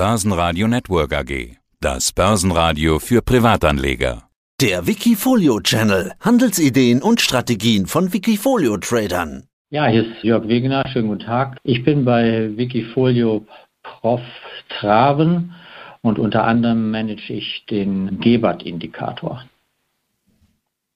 [0.00, 1.58] Börsenradio Network AG.
[1.78, 4.22] Das Börsenradio für Privatanleger.
[4.58, 6.12] Der Wikifolio Channel.
[6.20, 9.44] Handelsideen und Strategien von Wikifolio Tradern.
[9.68, 10.88] Ja, hier ist Jörg Wegener.
[10.88, 11.58] Schönen guten Tag.
[11.64, 13.44] Ich bin bei Wikifolio
[13.82, 14.22] Prof
[14.70, 15.52] Traven
[16.00, 19.44] und unter anderem manage ich den Gebert-Indikator.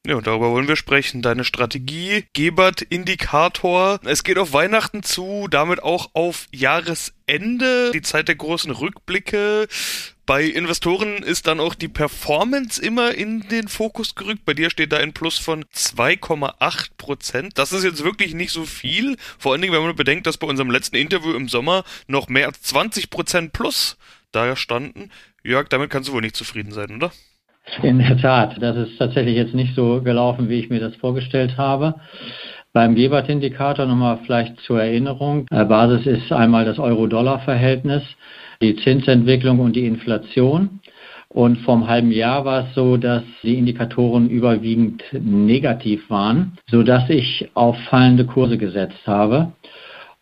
[0.06, 1.22] Ja, darüber wollen wir sprechen.
[1.22, 4.00] Deine Strategie, Gebert, Indikator.
[4.04, 9.66] Es geht auf Weihnachten zu, damit auch auf Jahresende, die Zeit der großen Rückblicke.
[10.26, 14.44] Bei Investoren ist dann auch die Performance immer in den Fokus gerückt.
[14.44, 17.56] Bei dir steht da ein Plus von 2,8 Prozent.
[17.56, 19.16] Das ist jetzt wirklich nicht so viel.
[19.38, 22.48] Vor allen Dingen, wenn man bedenkt, dass bei unserem letzten Interview im Sommer noch mehr
[22.48, 23.96] als 20 Prozent Plus
[24.32, 25.10] da standen.
[25.42, 27.10] Jörg, damit kannst du wohl nicht zufrieden sein, oder?
[27.82, 31.56] In der Tat, das ist tatsächlich jetzt nicht so gelaufen, wie ich mir das vorgestellt
[31.56, 31.94] habe.
[32.72, 35.46] Beim Gebert-Indikator nochmal vielleicht zur Erinnerung.
[35.46, 38.02] Basis ist einmal das Euro-Dollar-Verhältnis,
[38.60, 40.80] die Zinsentwicklung und die Inflation.
[41.28, 47.48] Und vom halben Jahr war es so, dass die Indikatoren überwiegend negativ waren, sodass ich
[47.54, 49.52] auf fallende Kurse gesetzt habe.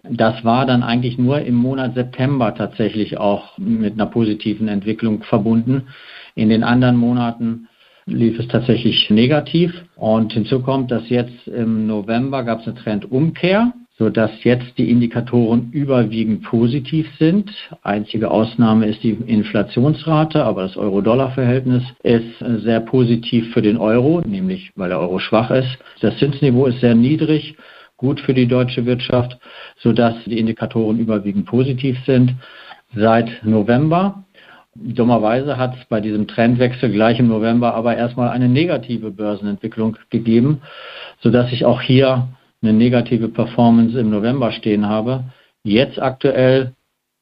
[0.05, 5.89] Das war dann eigentlich nur im Monat September tatsächlich auch mit einer positiven Entwicklung verbunden.
[6.35, 7.69] In den anderen Monaten
[8.07, 9.73] lief es tatsächlich negativ.
[9.97, 15.71] Und hinzu kommt, dass jetzt im November gab es eine Trendumkehr, sodass jetzt die Indikatoren
[15.71, 17.51] überwiegend positiv sind.
[17.83, 24.73] Einzige Ausnahme ist die Inflationsrate, aber das Euro-Dollar-Verhältnis ist sehr positiv für den Euro, nämlich
[24.75, 25.79] weil der Euro schwach ist.
[26.01, 27.57] Das Zinsniveau ist sehr niedrig,
[27.97, 29.39] gut für die deutsche Wirtschaft,
[29.79, 32.35] sodass die Indikatoren überwiegend positiv sind.
[32.95, 34.25] Seit November
[34.75, 40.63] Dummerweise hat es bei diesem Trendwechsel gleich im November aber erstmal eine negative Börsenentwicklung gegeben,
[41.21, 42.29] sodass ich auch hier
[42.63, 45.25] eine negative Performance im November stehen habe.
[45.63, 46.73] Jetzt aktuell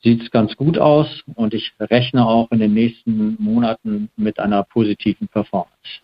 [0.03, 4.63] sieht es ganz gut aus und ich rechne auch in den nächsten Monaten mit einer
[4.63, 6.01] positiven Performance.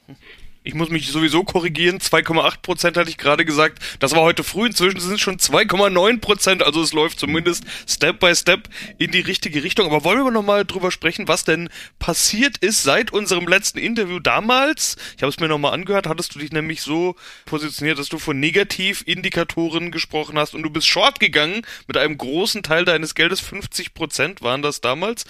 [0.67, 2.00] Ich muss mich sowieso korrigieren.
[2.00, 3.79] 2,8 Prozent hatte ich gerade gesagt.
[4.01, 4.67] Das war heute früh.
[4.67, 6.64] Inzwischen sind es schon 2,9 Prozent.
[6.64, 8.68] Also es läuft zumindest Step by Step
[8.98, 9.86] in die richtige Richtung.
[9.86, 11.68] Aber wollen wir noch mal drüber sprechen, was denn
[12.01, 14.96] passiert ist seit unserem letzten Interview damals?
[15.17, 16.08] Ich habe es mir noch mal angehört.
[16.08, 17.14] Hattest du dich nämlich so
[17.45, 22.64] positioniert, dass du von Negativindikatoren gesprochen hast und du bist short gegangen mit einem großen
[22.64, 23.39] Teil deines Geldes.
[23.39, 25.27] 50 Prozent waren das damals.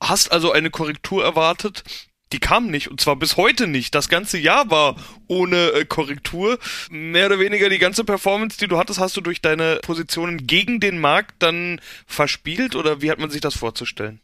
[0.00, 1.84] Hast also eine Korrektur erwartet
[2.32, 3.94] die kam nicht und zwar bis heute nicht.
[3.94, 4.96] Das ganze Jahr war
[5.26, 6.58] ohne äh, Korrektur.
[6.90, 10.80] Mehr oder weniger die ganze Performance, die du hattest, hast du durch deine Positionen gegen
[10.80, 14.20] den Markt dann verspielt oder wie hat man sich das vorzustellen?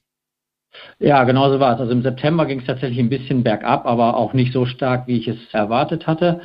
[0.99, 1.81] Ja, genau so war es.
[1.81, 5.19] Also im September ging es tatsächlich ein bisschen bergab, aber auch nicht so stark, wie
[5.19, 6.41] ich es erwartet hatte.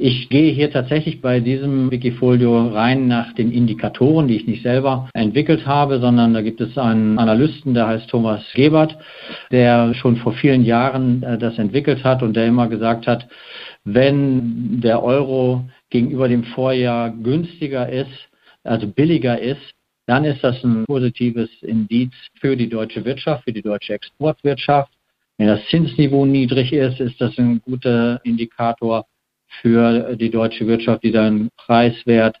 [0.00, 5.08] Ich gehe hier tatsächlich bei diesem Wikifolio rein nach den Indikatoren, die ich nicht selber
[5.12, 8.96] entwickelt habe, sondern da gibt es einen Analysten, der heißt Thomas Gebert,
[9.50, 13.26] der schon vor vielen Jahren äh, das entwickelt hat und der immer gesagt hat,
[13.84, 18.28] wenn der Euro gegenüber dem Vorjahr günstiger ist,
[18.62, 19.74] also billiger ist,
[20.08, 24.90] dann ist das ein positives Indiz für die deutsche Wirtschaft, für die deutsche Exportwirtschaft.
[25.36, 29.04] Wenn das Zinsniveau niedrig ist, ist das ein guter Indikator
[29.60, 32.38] für die deutsche Wirtschaft, die dann preiswert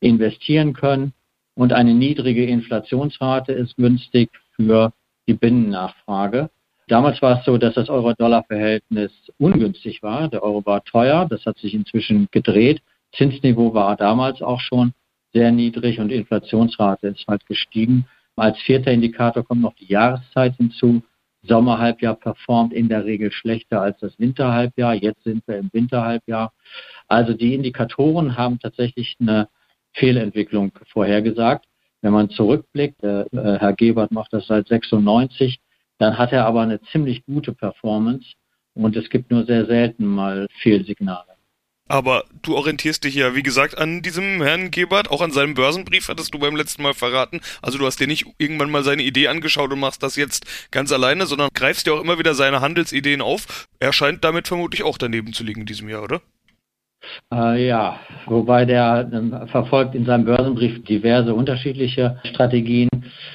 [0.00, 1.12] investieren können.
[1.54, 4.94] Und eine niedrige Inflationsrate ist günstig für
[5.28, 6.48] die Binnennachfrage.
[6.88, 10.28] Damals war es so, dass das Euro-Dollar-Verhältnis ungünstig war.
[10.28, 12.80] Der Euro war teuer, das hat sich inzwischen gedreht.
[13.12, 14.94] Zinsniveau war damals auch schon
[15.32, 18.06] sehr niedrig und Inflationsrate ist halt gestiegen.
[18.36, 21.02] Als vierter Indikator kommt noch die Jahreszeit hinzu.
[21.42, 24.94] Sommerhalbjahr performt in der Regel schlechter als das Winterhalbjahr.
[24.94, 26.52] Jetzt sind wir im Winterhalbjahr.
[27.08, 29.48] Also die Indikatoren haben tatsächlich eine
[29.94, 31.64] Fehlentwicklung vorhergesagt.
[32.02, 35.60] Wenn man zurückblickt, äh, Herr Gebert macht das seit 96,
[35.98, 38.32] dann hat er aber eine ziemlich gute Performance
[38.74, 41.29] und es gibt nur sehr selten mal Fehlsignale.
[41.90, 46.08] Aber du orientierst dich ja, wie gesagt, an diesem Herrn Gebert, auch an seinem Börsenbrief
[46.08, 47.40] hattest du beim letzten Mal verraten.
[47.62, 50.92] Also du hast dir nicht irgendwann mal seine Idee angeschaut und machst das jetzt ganz
[50.92, 53.66] alleine, sondern greifst dir auch immer wieder seine Handelsideen auf.
[53.80, 56.20] Er scheint damit vermutlich auch daneben zu liegen in diesem Jahr, oder?
[57.34, 62.88] Äh, ja, wobei der äh, verfolgt in seinem Börsenbrief diverse unterschiedliche Strategien.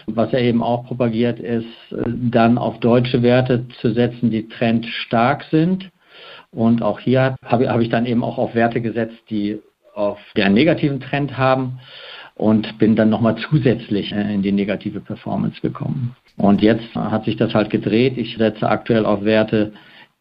[0.08, 5.44] Was er eben auch propagiert, ist, äh, dann auf deutsche Werte zu setzen, die trendstark
[5.52, 5.90] sind
[6.56, 9.62] und auch hier habe, habe ich dann eben auch auf Werte gesetzt, die
[9.94, 11.80] auf der negativen Trend haben
[12.36, 16.16] und bin dann nochmal zusätzlich äh, in die negative Performance gekommen.
[16.38, 18.18] Und jetzt hat sich das halt gedreht.
[18.18, 19.74] Ich setze aktuell auf Werte,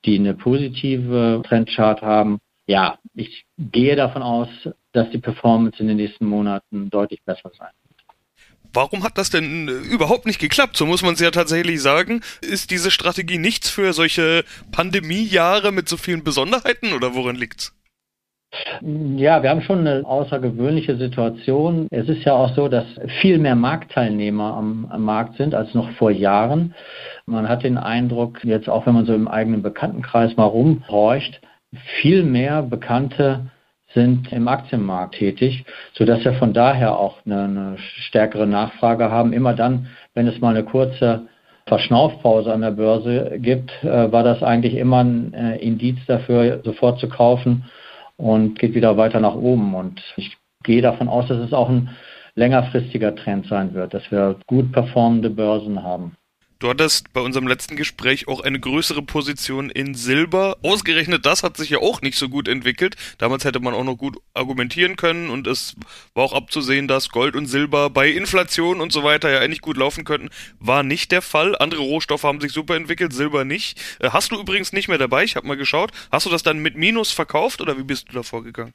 [0.04, 2.38] die eine positive Trendchart haben.
[2.66, 4.48] Ja, ich gehe davon aus,
[4.92, 7.70] dass die Performance in den nächsten Monaten deutlich besser sein
[8.74, 10.76] Warum hat das denn äh, überhaupt nicht geklappt?
[10.76, 12.20] So muss man es ja tatsächlich sagen.
[12.42, 17.72] Ist diese Strategie nichts für solche Pandemiejahre mit so vielen Besonderheiten oder worin liegt's?
[18.82, 21.88] Ja, wir haben schon eine außergewöhnliche Situation.
[21.90, 22.84] Es ist ja auch so, dass
[23.20, 26.74] viel mehr Marktteilnehmer am, am, Markt sind als noch vor Jahren.
[27.26, 31.40] Man hat den Eindruck, jetzt auch wenn man so im eigenen Bekanntenkreis mal rumhorcht,
[32.00, 33.50] viel mehr Bekannte
[33.94, 35.64] sind im Aktienmarkt tätig,
[35.94, 39.32] sodass wir von daher auch eine, eine stärkere Nachfrage haben.
[39.32, 41.28] Immer dann, wenn es mal eine kurze
[41.66, 46.98] Verschnaufpause an der Börse gibt, äh, war das eigentlich immer ein äh, Indiz dafür, sofort
[46.98, 47.64] zu kaufen
[48.16, 49.74] und geht wieder weiter nach oben.
[49.74, 51.90] Und ich gehe davon aus, dass es auch ein
[52.34, 56.16] längerfristiger Trend sein wird, dass wir gut performende Börsen haben.
[56.60, 60.56] Du hattest bei unserem letzten Gespräch auch eine größere Position in Silber.
[60.62, 62.96] Ausgerechnet das hat sich ja auch nicht so gut entwickelt.
[63.18, 65.74] Damals hätte man auch noch gut argumentieren können und es
[66.14, 69.76] war auch abzusehen, dass Gold und Silber bei Inflation und so weiter ja eigentlich gut
[69.76, 70.30] laufen könnten.
[70.60, 71.56] War nicht der Fall.
[71.58, 73.80] Andere Rohstoffe haben sich super entwickelt, Silber nicht.
[74.00, 75.90] Äh, hast du übrigens nicht mehr dabei, ich habe mal geschaut.
[76.12, 78.72] Hast du das dann mit Minus verkauft oder wie bist du da vorgegangen?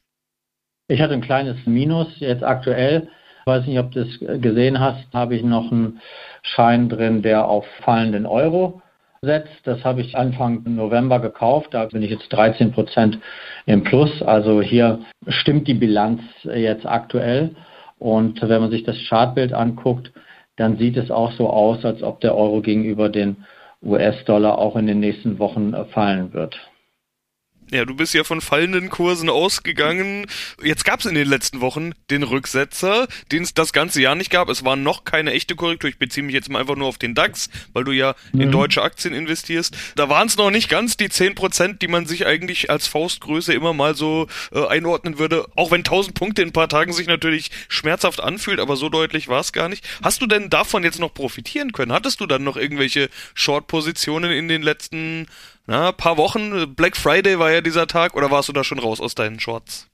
[0.89, 3.09] Ich hatte ein kleines Minus jetzt aktuell
[3.49, 5.99] weiß nicht, ob du es gesehen hast, habe ich noch einen
[6.41, 8.81] Schein drin, der auf fallenden Euro
[9.21, 9.59] setzt.
[9.65, 11.73] Das habe ich Anfang November gekauft.
[11.73, 13.19] Da bin ich jetzt 13 Prozent
[13.65, 14.21] im Plus.
[14.21, 17.55] Also hier stimmt die Bilanz jetzt aktuell.
[17.97, 20.13] Und wenn man sich das Chartbild anguckt,
[20.55, 23.45] dann sieht es auch so aus, als ob der Euro gegenüber den
[23.83, 26.57] US-Dollar auch in den nächsten Wochen fallen wird.
[27.71, 30.25] Ja, du bist ja von fallenden Kursen ausgegangen.
[30.63, 34.31] Jetzt gab es in den letzten Wochen den Rücksetzer, den es das ganze Jahr nicht
[34.31, 34.49] gab.
[34.49, 35.89] Es war noch keine echte Korrektur.
[35.89, 38.41] Ich beziehe mich jetzt mal einfach nur auf den DAX, weil du ja mhm.
[38.41, 39.77] in deutsche Aktien investierst.
[39.95, 43.73] Da waren es noch nicht ganz die 10%, die man sich eigentlich als Faustgröße immer
[43.73, 45.45] mal so äh, einordnen würde.
[45.55, 49.27] Auch wenn 1000 Punkte in ein paar Tagen sich natürlich schmerzhaft anfühlt, aber so deutlich
[49.27, 49.87] war es gar nicht.
[50.01, 51.93] Hast du denn davon jetzt noch profitieren können?
[51.93, 55.27] Hattest du dann noch irgendwelche Short-Positionen in den letzten
[55.69, 58.99] na, paar Wochen, Black Friday war ja dieser Tag, oder warst du da schon raus
[58.99, 59.87] aus deinen Shorts?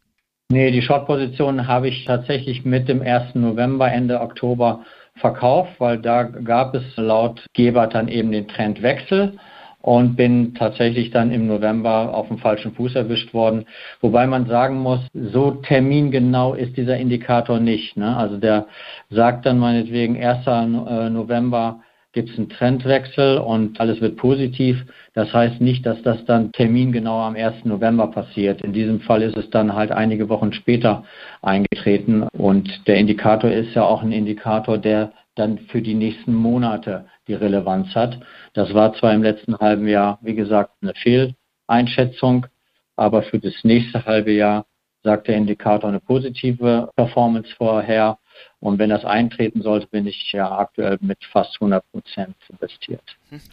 [0.50, 3.36] Nee, die Short-Position habe ich tatsächlich mit dem 1.
[3.36, 4.86] November, Ende Oktober
[5.18, 9.38] verkauft, weil da gab es laut Geber dann eben den Trendwechsel
[9.82, 13.66] und bin tatsächlich dann im November auf dem falschen Fuß erwischt worden.
[14.00, 17.98] Wobei man sagen muss, so termingenau ist dieser Indikator nicht.
[17.98, 18.16] Ne?
[18.16, 18.68] Also der
[19.10, 20.48] sagt dann meinetwegen 1.
[20.48, 21.82] Äh, November
[22.16, 24.84] gibt es einen Trendwechsel und alles wird positiv.
[25.14, 27.66] Das heißt nicht, dass das dann termingenau am 1.
[27.66, 28.62] November passiert.
[28.62, 31.04] In diesem Fall ist es dann halt einige Wochen später
[31.42, 37.06] eingetreten und der Indikator ist ja auch ein Indikator, der dann für die nächsten Monate
[37.28, 38.18] die Relevanz hat.
[38.54, 42.48] Das war zwar im letzten halben Jahr, wie gesagt, eine Fehleinschätzung,
[42.96, 44.66] aber für das nächste halbe Jahr
[45.04, 48.18] sagt der Indikator eine positive Performance vorher.
[48.60, 53.04] Und wenn das eintreten sollte, bin ich ja aktuell mit fast 100 Prozent investiert.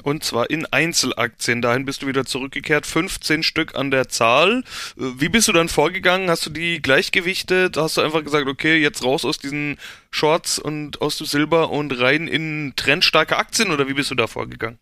[0.03, 1.63] Und zwar in Einzelaktien.
[1.63, 2.87] Dahin bist du wieder zurückgekehrt.
[2.87, 4.63] 15 Stück an der Zahl.
[4.97, 6.31] Wie bist du dann vorgegangen?
[6.31, 7.77] Hast du die gleichgewichtet?
[7.77, 9.79] Hast du einfach gesagt, okay, jetzt raus aus diesen
[10.11, 13.71] Shorts und aus dem Silber und rein in trendstarke Aktien?
[13.71, 14.79] Oder wie bist du da vorgegangen?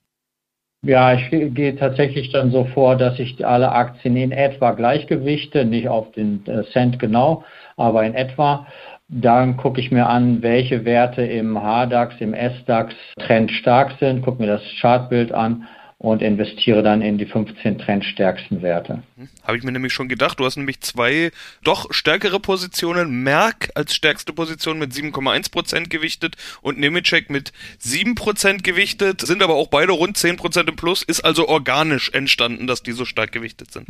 [0.82, 5.88] Ja, ich gehe tatsächlich dann so vor, dass ich alle Aktien in etwa gleichgewichte, nicht
[5.88, 7.44] auf den äh, Cent genau,
[7.76, 8.66] aber in etwa.
[9.12, 14.46] Dann gucke ich mir an, welche Werte im HDAX, im SDAX trendstark sind, gucke mir
[14.46, 15.66] das Chartbild an
[15.98, 19.02] und investiere dann in die 15 trendstärksten Werte.
[19.16, 20.38] Hm, Habe ich mir nämlich schon gedacht.
[20.38, 21.32] Du hast nämlich zwei
[21.64, 23.22] doch stärkere Positionen.
[23.24, 29.68] Merck als stärkste Position mit 7,1% gewichtet und Nemetschek mit 7% gewichtet, sind aber auch
[29.68, 33.88] beide rund 10% im Plus, ist also organisch entstanden, dass die so stark gewichtet sind.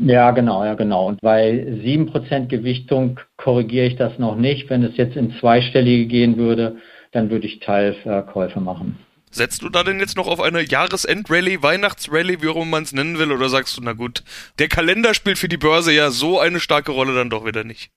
[0.00, 1.08] Ja, genau, ja, genau.
[1.08, 4.70] Und bei 7% Gewichtung korrigiere ich das noch nicht.
[4.70, 6.76] Wenn es jetzt in zweistellige gehen würde,
[7.10, 8.98] dann würde ich Teilverkäufe machen.
[9.30, 12.92] Setzt du da denn jetzt noch auf eine Jahresendrallye, Weihnachtsrallye, wie auch immer man es
[12.92, 14.22] nennen will, oder sagst du, na gut,
[14.58, 17.90] der Kalender spielt für die Börse ja so eine starke Rolle dann doch wieder nicht?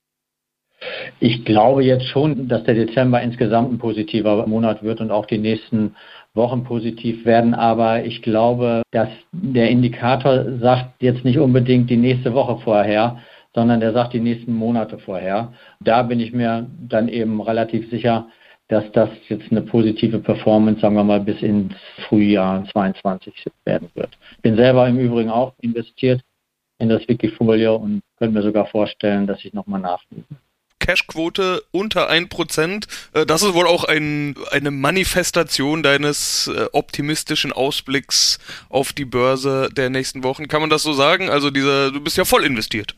[1.19, 5.37] Ich glaube jetzt schon, dass der Dezember insgesamt ein positiver Monat wird und auch die
[5.37, 5.95] nächsten
[6.35, 7.53] Wochen positiv werden.
[7.53, 13.19] Aber ich glaube, dass der Indikator sagt jetzt nicht unbedingt die nächste Woche vorher,
[13.53, 15.53] sondern der sagt die nächsten Monate vorher.
[15.79, 18.27] Da bin ich mir dann eben relativ sicher,
[18.67, 21.73] dass das jetzt eine positive Performance, sagen wir mal, bis ins
[22.07, 24.09] Frühjahr 22 werden wird.
[24.41, 26.21] Bin selber im Übrigen auch investiert
[26.79, 30.25] in das Wikifolio und könnte mir sogar vorstellen, dass ich nochmal nachlese.
[30.79, 32.87] Cashquote unter 1%.
[33.13, 38.39] Äh, das ist wohl auch ein, eine Manifestation deines äh, optimistischen Ausblicks
[38.69, 40.47] auf die Börse der nächsten Wochen.
[40.47, 41.29] Kann man das so sagen?
[41.29, 42.95] Also dieser, du bist ja voll investiert.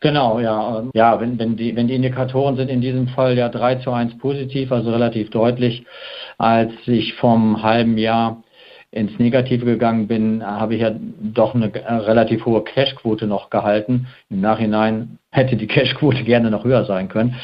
[0.00, 0.84] Genau, ja.
[0.94, 4.16] Ja, wenn, wenn, die, wenn die Indikatoren sind in diesem Fall ja 3 zu 1
[4.18, 5.84] positiv, also relativ deutlich,
[6.38, 8.42] als ich vom halben Jahr
[8.92, 14.08] ins Negative gegangen bin, habe ich ja doch eine relativ hohe Cashquote noch gehalten.
[14.30, 17.36] Im Nachhinein hätte die Cashquote gerne noch höher sein können.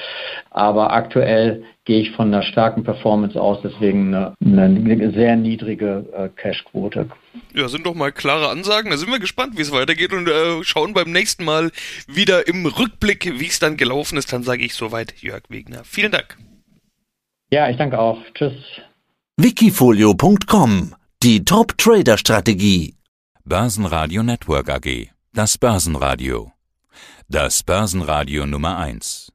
[0.50, 6.29] Aber aktuell gehe ich von einer starken Performance aus, deswegen eine, eine sehr niedrige äh,
[6.35, 7.09] Cashquote.
[7.55, 8.91] Ja, sind doch mal klare Ansagen.
[8.91, 11.71] Da sind wir gespannt, wie es weitergeht und äh, schauen beim nächsten Mal
[12.09, 14.33] wieder im Rückblick, wie es dann gelaufen ist.
[14.33, 15.83] Dann sage ich soweit Jörg Wegner.
[15.85, 16.37] Vielen Dank.
[17.53, 18.19] Ja, ich danke auch.
[18.35, 18.55] Tschüss.
[19.37, 22.95] Wikifolio.com Die Top-Trader-Strategie.
[23.43, 25.09] Börsenradio Network AG.
[25.33, 26.53] Das Börsenradio.
[27.27, 29.33] Das Börsenradio Nummer 1.